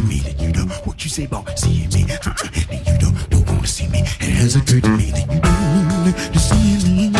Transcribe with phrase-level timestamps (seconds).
[0.00, 2.04] to me that you know what you say about seeing me.
[2.04, 4.00] Uh-uh, that you don't, don't want to see me.
[4.00, 7.19] It has occurred to me that you don't want to see me.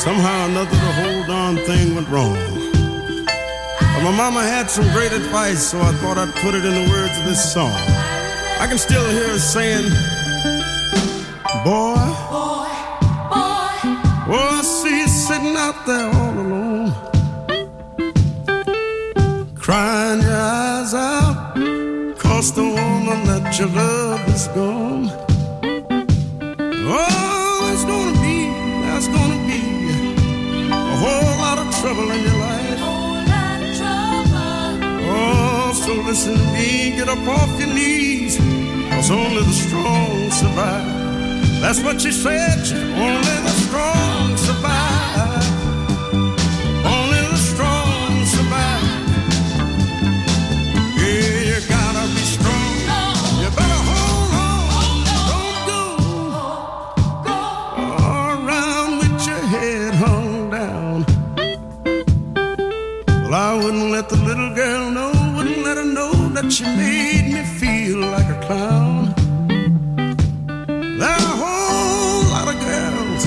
[0.00, 2.32] Somehow or another, the whole darn thing went wrong.
[3.78, 6.90] But my mama had some great advice, so I thought I'd put it in the
[6.90, 7.70] words of this song.
[8.58, 9.84] I can still hear her saying,
[11.64, 12.00] Boy,
[12.32, 12.72] boy,
[13.28, 13.76] boy.
[14.32, 16.94] oh, I see you sitting out there all alone,
[19.54, 21.56] crying your eyes out,
[22.18, 25.29] cause the woman that you love is gone.
[31.80, 32.78] Trouble in your life.
[35.12, 38.36] Oh, so listen to me, get up off your knees,
[38.90, 41.60] cause only the strong survive.
[41.62, 42.58] That's what she said,
[42.96, 44.89] only the strong survive.
[66.50, 69.14] She made me feel like a clown.
[70.98, 73.22] There are a whole lot of girls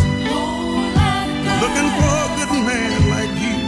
[1.62, 3.60] looking for a good man like you.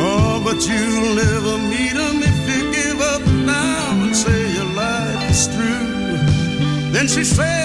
[0.00, 1.96] Oh, but you'll never meet
[2.30, 6.90] if you give up now and say your life is through.
[6.90, 7.57] Then she said,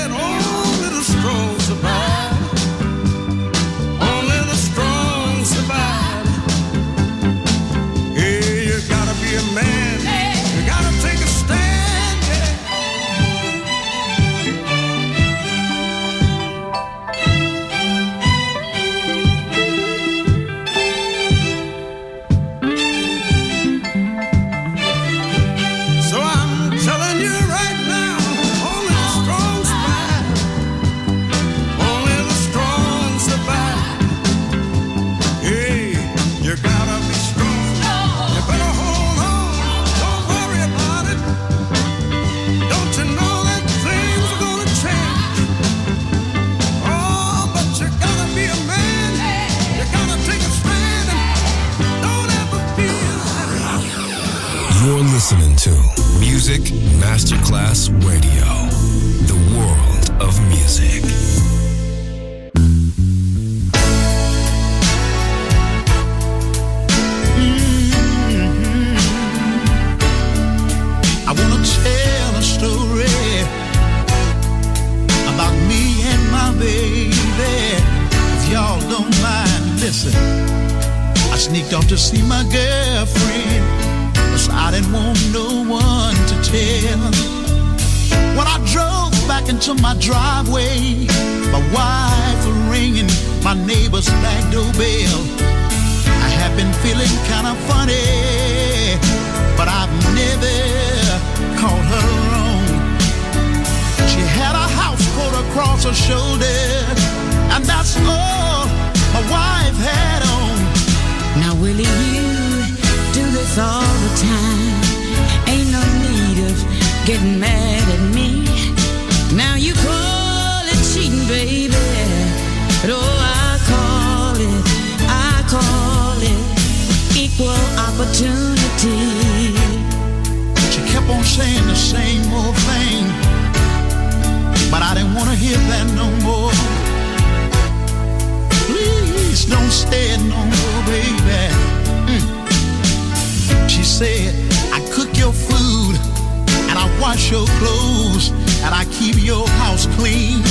[147.13, 148.31] wash your clothes
[148.65, 150.41] and I keep your house clean.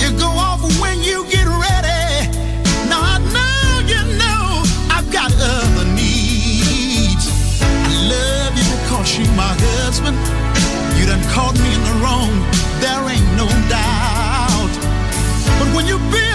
[0.00, 2.28] You go off when you get ready.
[2.92, 7.24] Now I know you know I've got other needs.
[7.62, 10.18] I love you because you're my husband.
[10.98, 12.32] You done caught me in the wrong,
[12.84, 14.72] there ain't no doubt.
[15.58, 16.29] But when you build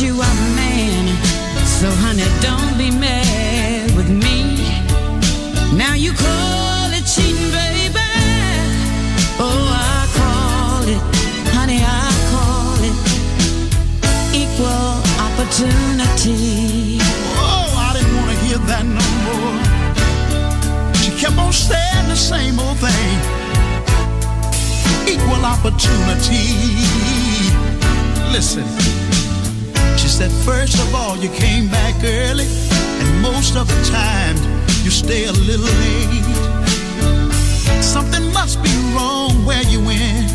[0.00, 1.06] you are a man.
[1.66, 4.56] So, honey, don't be mad with me.
[5.76, 8.00] Now you call it cheating, baby.
[9.38, 11.02] Oh, I call it,
[11.52, 12.96] honey, I call it
[14.32, 16.98] equal opportunity.
[17.36, 19.56] Oh, I didn't want to hear that no more.
[21.02, 23.18] She kept on saying the same old thing.
[25.12, 26.46] Equal opportunity.
[28.32, 28.64] Listen,
[30.10, 32.46] she said, first of all, you came back early,
[33.00, 34.36] and most of the time,
[34.82, 36.24] you stay a little late.
[37.80, 40.28] Something must be wrong where you went,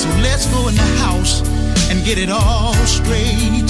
[0.00, 1.42] so let's go in the house
[1.90, 3.68] and get it all straight.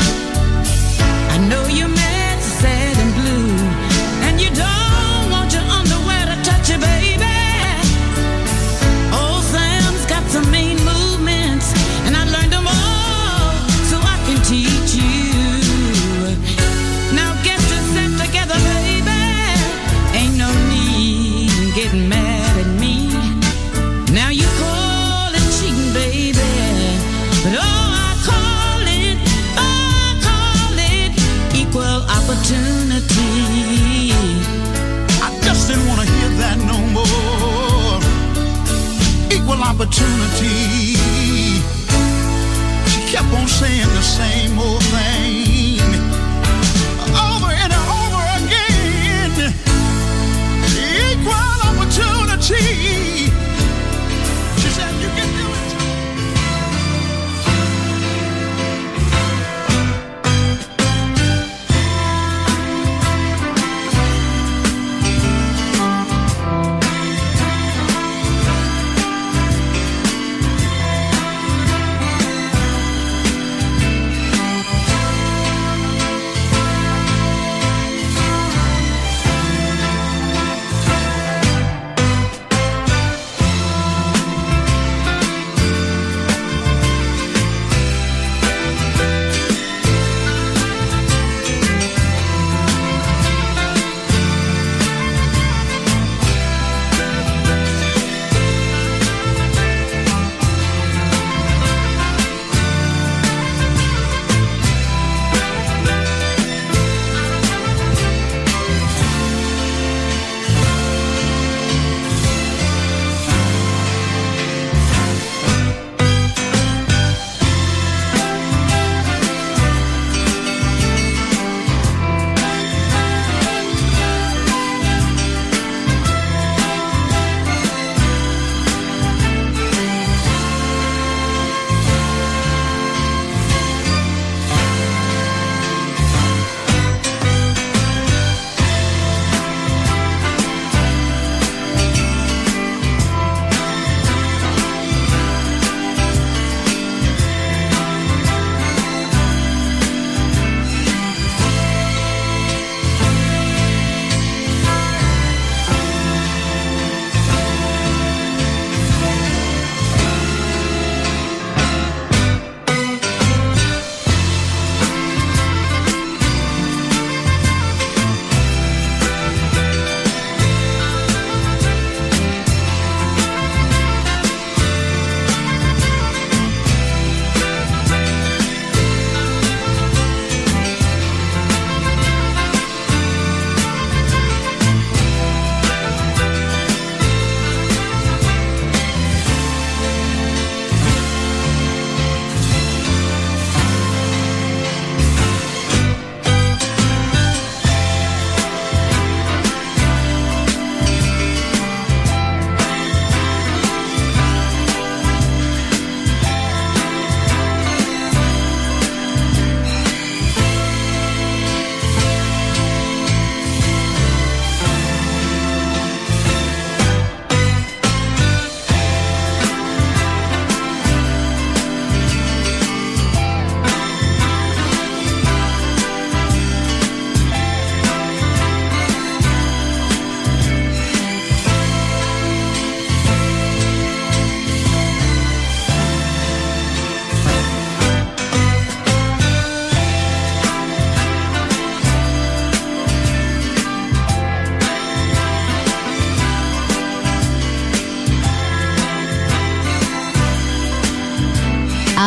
[1.34, 2.87] I know you're mad, sad, and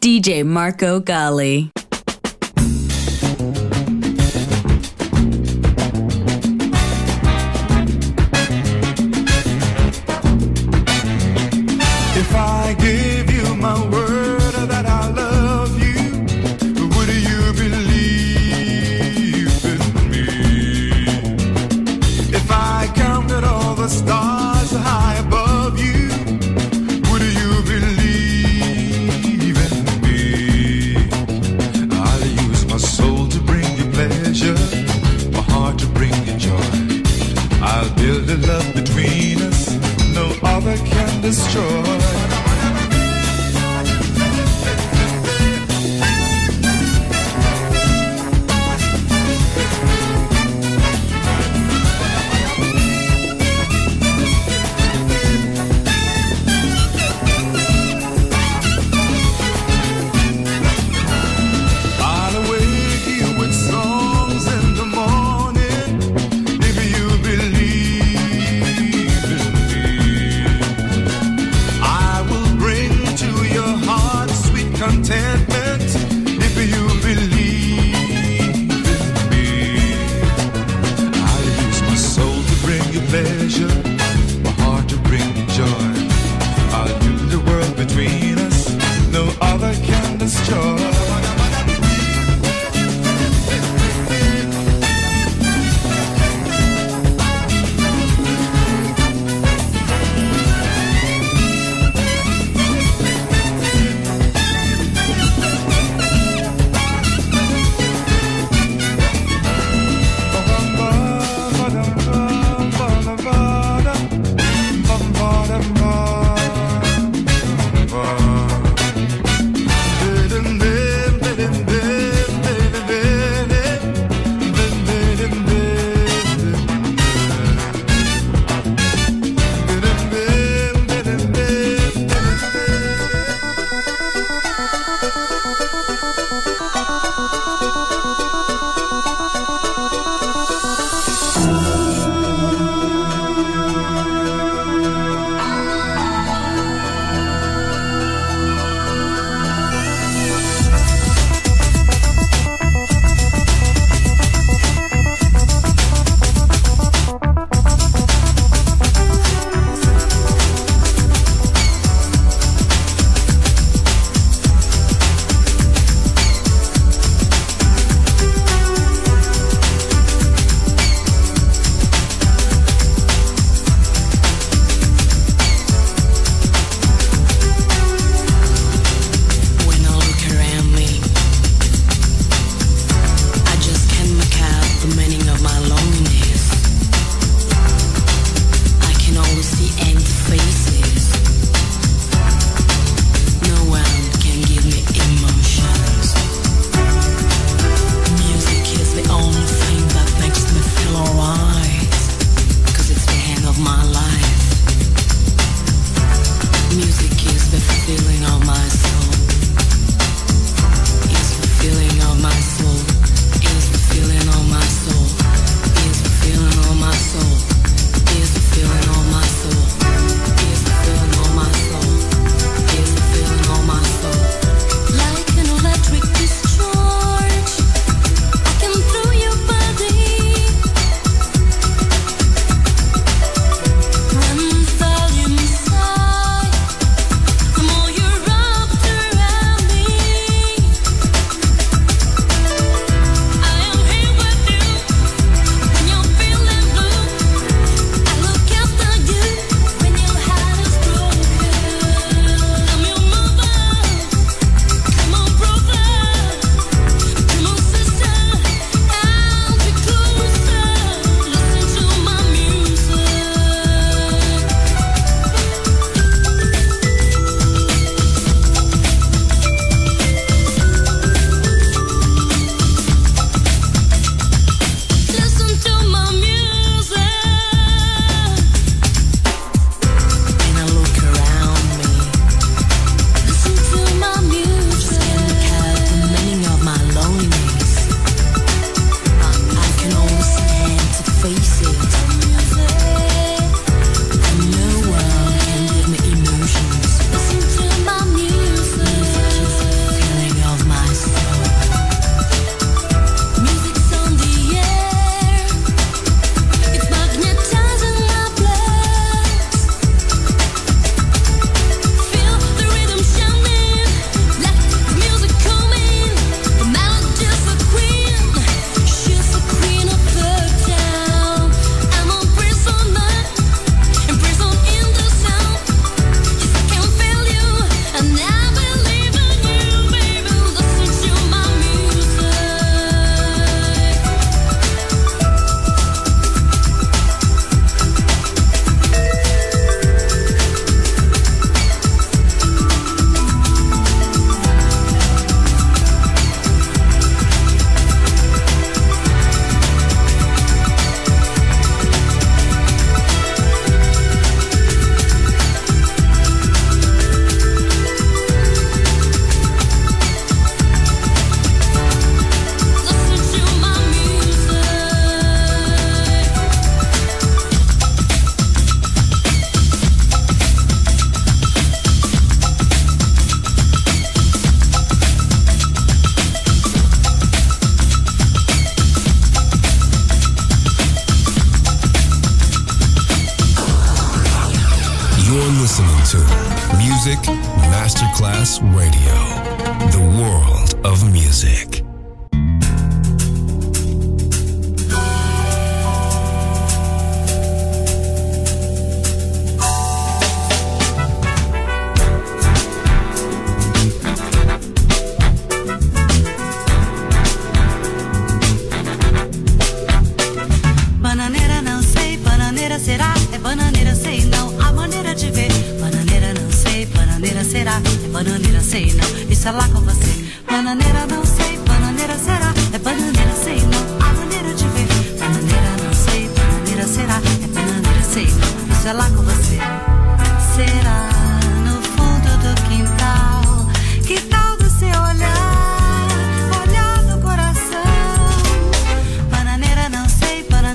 [0.00, 1.81] DJ Marco Gally.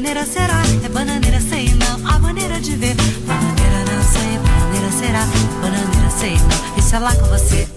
[0.07, 2.95] Bananeira será, é bananeira sei não, a maneira de ver.
[3.25, 5.25] Bananeira não sei, bananeira será,
[5.61, 7.76] bananeira sei não, isso é lá com você.